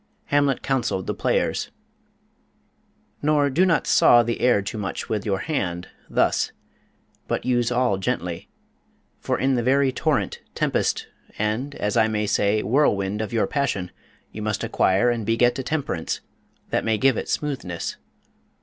[0.33, 1.69] Hamlet counseled the players:
[3.21, 6.51] Nor do not saw the air too much with your hand, thus;
[7.27, 8.49] but use all gently;
[9.19, 11.05] for in the very torrent, tempest,
[11.37, 13.91] and (as I may say) whirlwind of your passion,
[14.31, 16.21] you must acquire and beget a temperance,
[16.71, 17.97] that may give it smoothness.